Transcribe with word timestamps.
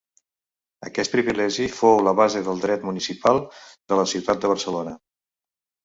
Aquest 0.87 1.13
privilegi 1.15 1.67
fou 1.75 1.99
la 2.09 2.15
base 2.21 2.43
del 2.49 2.65
dret 2.65 2.89
municipal 2.91 3.45
de 3.59 4.03
la 4.05 4.11
ciutat 4.17 4.45
de 4.45 4.57
Barcelona. 4.57 5.01